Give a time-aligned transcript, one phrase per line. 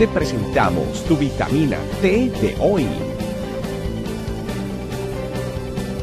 [0.00, 2.86] te presentamos tu vitamina T de hoy.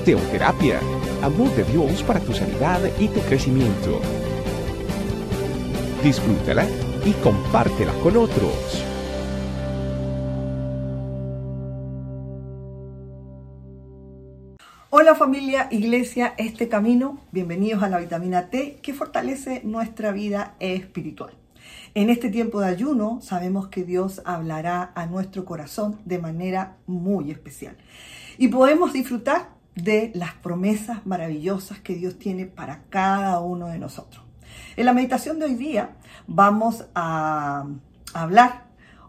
[0.06, 0.80] Teoterapia,
[1.24, 4.00] amor de Dios para tu sanidad y tu crecimiento.
[6.04, 6.68] Disfrútala
[7.06, 8.86] y compártela con otros.
[14.92, 21.47] Hola familia, iglesia, este camino, bienvenidos a la vitamina T que fortalece nuestra vida espiritual.
[21.94, 27.32] En este tiempo de ayuno sabemos que Dios hablará a nuestro corazón de manera muy
[27.32, 27.78] especial
[28.38, 34.24] y podemos disfrutar de las promesas maravillosas que Dios tiene para cada uno de nosotros.
[34.76, 35.98] En la meditación de hoy día
[36.28, 37.66] vamos a
[38.14, 38.68] hablar,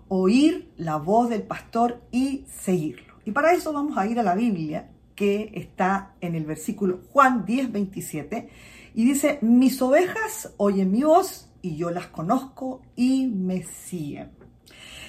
[0.09, 3.14] oír la voz del pastor y seguirlo.
[3.25, 7.45] Y para eso vamos a ir a la Biblia que está en el versículo Juan
[7.45, 8.48] 10, 27
[8.95, 14.30] y dice, mis ovejas oyen mi voz y yo las conozco y me siguen.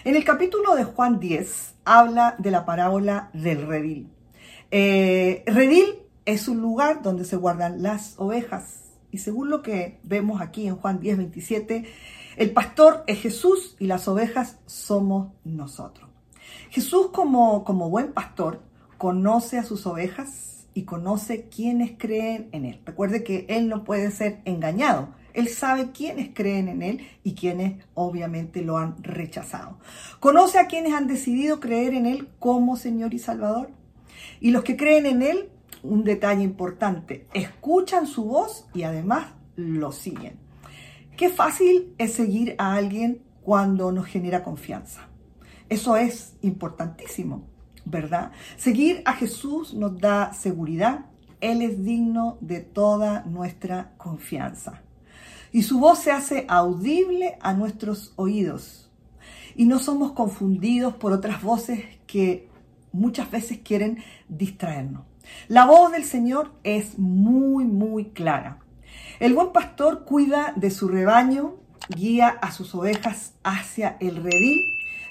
[0.03, 4.09] En el capítulo de Juan 10 habla de la parábola del redil.
[4.72, 10.41] Eh, redil es un lugar donde se guardan las ovejas y según lo que vemos
[10.41, 11.86] aquí en Juan 10, 27,
[12.38, 16.09] el pastor es Jesús y las ovejas somos nosotros.
[16.69, 18.61] Jesús como, como buen pastor
[18.97, 22.80] conoce a sus ovejas y conoce quienes creen en Él.
[22.85, 25.09] Recuerde que Él no puede ser engañado.
[25.33, 29.77] Él sabe quiénes creen en Él y quienes obviamente lo han rechazado.
[30.22, 33.72] Conoce a quienes han decidido creer en Él como Señor y Salvador.
[34.39, 35.50] Y los que creen en Él,
[35.83, 40.39] un detalle importante, escuchan su voz y además lo siguen.
[41.17, 45.09] Qué fácil es seguir a alguien cuando nos genera confianza.
[45.67, 47.48] Eso es importantísimo.
[47.89, 48.31] ¿Verdad?
[48.57, 51.05] Seguir a Jesús nos da seguridad.
[51.41, 54.81] Él es digno de toda nuestra confianza.
[55.51, 58.91] Y su voz se hace audible a nuestros oídos.
[59.55, 62.47] Y no somos confundidos por otras voces que
[62.91, 65.03] muchas veces quieren distraernos.
[65.47, 68.59] La voz del Señor es muy, muy clara.
[69.19, 71.55] El buen pastor cuida de su rebaño,
[71.89, 74.61] guía a sus ovejas hacia el redil,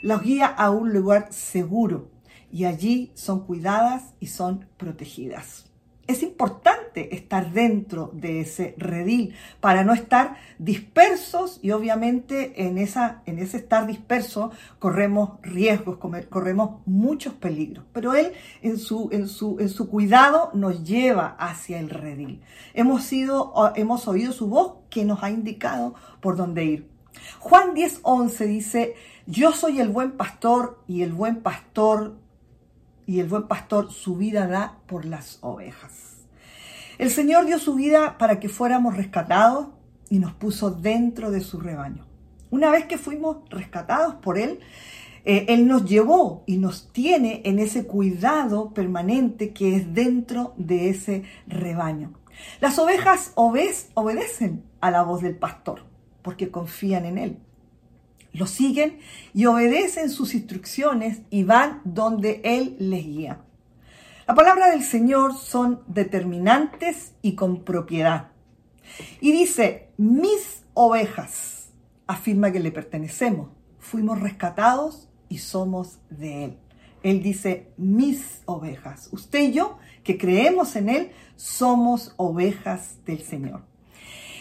[0.03, 2.18] los guía a un lugar seguro
[2.51, 5.69] y allí son cuidadas y son protegidas.
[6.09, 13.21] Es importante estar dentro de ese redil para no estar dispersos y obviamente en, esa,
[13.27, 15.99] en ese estar disperso corremos riesgos,
[16.31, 17.85] corremos muchos peligros.
[17.93, 18.33] Pero Él
[18.63, 22.41] en su, en su, en su cuidado nos lleva hacia el redil.
[22.73, 26.91] Hemos, sido, hemos oído su voz que nos ha indicado por dónde ir.
[27.39, 28.95] Juan 10:11 dice,
[29.27, 32.17] yo soy el buen pastor y el buen pastor
[33.09, 36.27] y el buen pastor su vida da por las ovejas.
[36.99, 39.69] El Señor dio su vida para que fuéramos rescatados
[40.11, 42.05] y nos puso dentro de su rebaño.
[42.51, 44.61] Una vez que fuimos rescatados por Él,
[45.25, 50.91] eh, Él nos llevó y nos tiene en ese cuidado permanente que es dentro de
[50.91, 52.13] ese rebaño.
[52.61, 55.87] Las ovejas obedecen a la voz del pastor
[56.21, 57.39] porque confían en Él
[58.33, 58.99] lo siguen
[59.35, 63.41] y obedecen sus instrucciones y van donde Él les guía.
[64.27, 68.29] La palabra del Señor son determinantes y con propiedad.
[69.21, 71.71] Y dice, mis ovejas,
[72.07, 76.59] afirma que le pertenecemos, fuimos rescatados y somos de Él.
[77.03, 79.09] Él dice, mis ovejas.
[79.13, 83.63] Usted y yo, que creemos en Él, somos ovejas del Señor.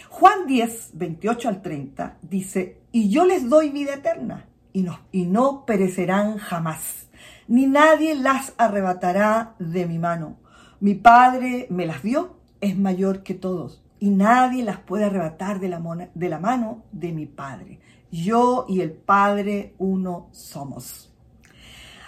[0.08, 6.36] Juan 10, 28 al 30 dice, y yo les doy vida eterna y no, perecerán
[6.36, 7.06] jamás,
[7.46, 10.38] ni nadie las arrebatará de mi mano.
[10.80, 15.68] Mi Padre me las dio, es mayor que todos, y nadie las puede arrebatar de
[15.68, 17.78] la, de la mano de mi Padre.
[18.10, 21.14] Yo y el Padre uno somos.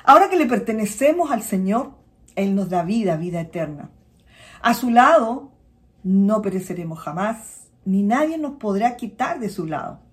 [0.03, 1.93] Ahora que le pertenecemos al Señor,
[2.35, 3.91] Él nos da vida, vida eterna.
[4.61, 5.53] A su lado
[6.03, 10.10] no pereceremos jamás ni nadie nos podrá quitar de su lado.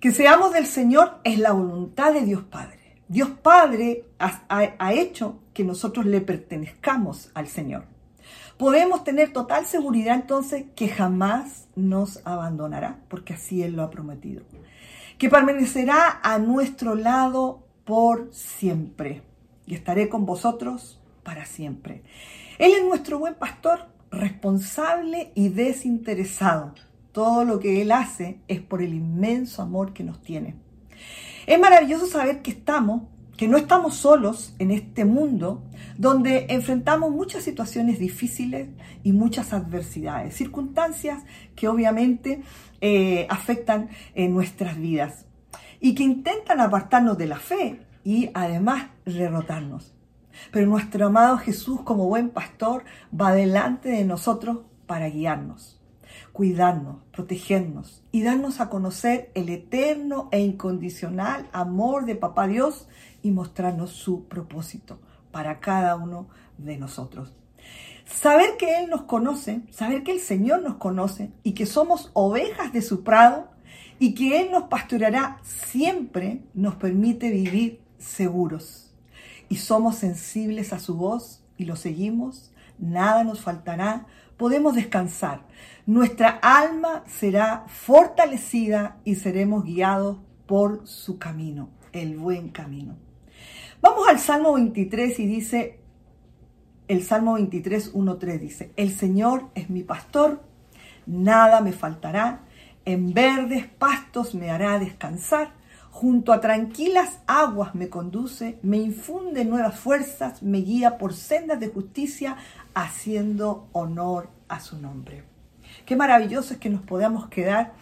[0.00, 2.78] Que seamos del Señor es la voluntad de Dios Padre.
[3.08, 7.84] Dios Padre ha, hecho que nosotros le pertenezcamos al Señor.
[8.58, 14.44] Podemos tener total seguridad entonces que jamás nos abandonará, porque así Él lo ha prometido.
[15.18, 19.22] Que permanecerá a nuestro lado por siempre
[19.66, 22.02] y estaré con vosotros para siempre.
[22.58, 26.74] Él es nuestro buen pastor responsable y desinteresado.
[27.18, 30.54] Todo lo que Él hace es por el inmenso amor que nos tiene.
[31.48, 35.64] Es maravilloso saber que estamos, que no estamos solos en este mundo
[35.96, 38.68] donde enfrentamos muchas situaciones difíciles
[39.02, 41.24] y muchas adversidades, circunstancias
[41.56, 42.44] que obviamente
[42.80, 45.26] eh, afectan en nuestras vidas.
[45.80, 49.92] y que intentan apartarnos de la fe y además derrotarnos.
[50.52, 55.77] Pero nuestro amado Jesús como buen pastor va delante de nosotros para guiarnos,
[56.32, 62.88] cuidarnos, protegernos y darnos a conocer el eterno e incondicional amor de Papá Dios
[63.22, 65.00] y mostrarnos su propósito
[65.30, 67.32] para cada uno de nosotros.
[68.04, 72.72] Saber que Él nos conoce, saber que el Señor nos conoce y que somos ovejas
[72.72, 73.50] de su prado
[73.98, 78.94] y que Él nos pastoreará siempre nos permite vivir seguros.
[79.48, 84.06] Y somos sensibles a su voz y lo seguimos, nada nos faltará,
[84.36, 85.42] podemos descansar.
[85.88, 92.98] Nuestra alma será fortalecida y seremos guiados por su camino, el buen camino.
[93.80, 95.80] Vamos al Salmo 23 y dice,
[96.88, 100.42] el Salmo 23, 1, 3 dice, el Señor es mi pastor,
[101.06, 102.44] nada me faltará
[102.84, 105.54] en verdes pastos me hará descansar,
[105.90, 111.68] junto a tranquilas aguas me conduce, me infunde nuevas fuerzas, me guía por sendas de
[111.68, 112.36] justicia,
[112.74, 115.37] haciendo honor a su nombre.
[115.86, 117.72] Qué maravilloso es que nos podamos quedar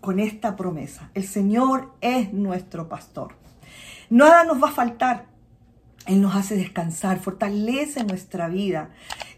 [0.00, 1.10] con esta promesa.
[1.14, 3.34] El Señor es nuestro pastor.
[4.08, 5.26] Nada nos va a faltar.
[6.06, 8.90] Él nos hace descansar, fortalece nuestra vida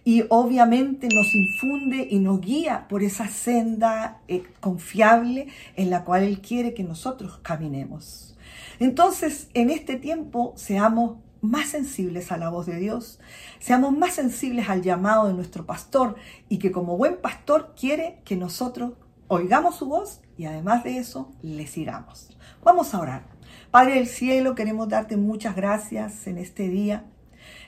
[0.05, 6.25] y obviamente nos infunde y nos guía por esa senda eh, confiable en la cual
[6.25, 8.37] Él quiere que nosotros caminemos.
[8.81, 13.21] Entonces, en este tiempo, seamos más sensibles a la voz de Dios,
[13.59, 16.17] seamos más sensibles al llamado de nuestro pastor
[16.49, 18.93] y que como buen pastor quiere que nosotros
[19.29, 22.37] oigamos su voz y además de eso le sigamos.
[22.65, 23.23] Vamos a orar.
[23.71, 27.05] Padre del cielo, queremos darte muchas gracias en este día,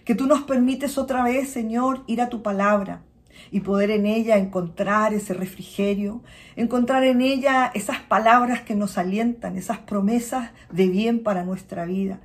[0.04, 3.02] que tú nos permites otra vez, Señor, ir a tu palabra
[3.50, 6.22] y poder en ella encontrar ese refrigerio,
[6.56, 12.20] encontrar en ella esas palabras que nos alientan, esas promesas de bien para nuestra vida.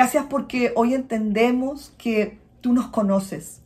[0.00, 3.60] Gracias porque hoy entendemos que tú nos conoces,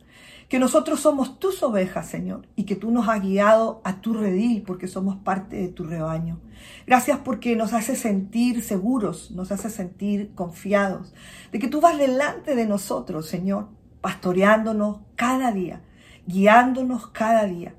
[0.49, 4.61] que nosotros somos tus ovejas, Señor, y que tú nos has guiado a tu redil
[4.63, 6.41] porque somos parte de tu rebaño.
[6.85, 11.13] Gracias porque nos hace sentir seguros, nos hace sentir confiados,
[11.53, 13.69] de que tú vas delante de nosotros, Señor,
[14.01, 15.83] pastoreándonos cada día,
[16.27, 17.75] guiándonos cada día,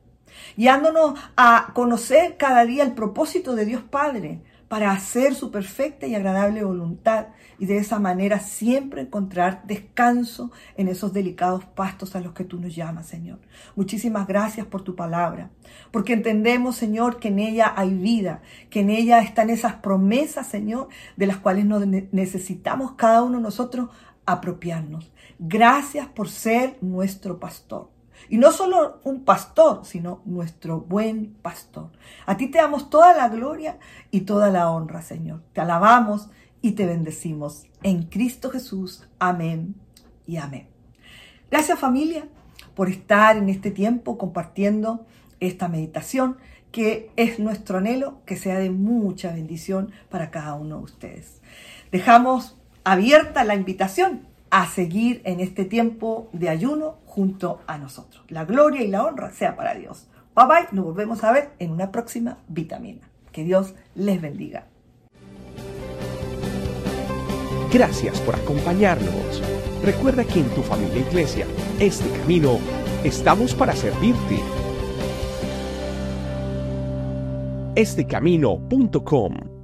[0.56, 6.14] guiándonos a conocer cada día el propósito de Dios Padre, para hacer su perfecta y
[6.14, 7.28] agradable voluntad
[7.58, 12.58] y de esa manera siempre encontrar descanso en esos delicados pastos a los que tú
[12.58, 13.38] nos llamas, Señor.
[13.76, 15.50] Muchísimas gracias por tu palabra,
[15.90, 20.88] porque entendemos, Señor, que en ella hay vida, que en ella están esas promesas, Señor,
[21.16, 21.66] de las cuales
[22.12, 23.90] necesitamos cada uno de nosotros
[24.26, 25.12] apropiarnos.
[25.38, 27.95] Gracias por ser nuestro pastor.
[28.28, 31.90] Y no solo un pastor, sino nuestro buen pastor.
[32.26, 33.78] A ti te damos toda la gloria
[34.10, 35.42] y toda la honra, Señor.
[35.52, 36.28] Te alabamos
[36.62, 37.66] y te bendecimos.
[37.82, 39.08] En Cristo Jesús.
[39.18, 39.76] Amén
[40.26, 40.68] y amén.
[41.50, 42.28] Gracias familia
[42.74, 45.06] por estar en este tiempo compartiendo
[45.40, 46.38] esta meditación
[46.72, 51.40] que es nuestro anhelo que sea de mucha bendición para cada uno de ustedes.
[51.90, 58.24] Dejamos abierta la invitación a seguir en este tiempo de ayuno junto a nosotros.
[58.28, 60.08] La gloria y la honra sea para Dios.
[60.34, 63.08] Bye bye, nos volvemos a ver en una próxima vitamina.
[63.32, 64.66] Que Dios les bendiga.
[67.72, 69.42] Gracias por acompañarnos.
[69.82, 71.46] Recuerda que en tu familia iglesia,
[71.78, 72.58] este camino,
[73.04, 74.40] estamos para servirte.
[77.74, 79.55] Estecamino.com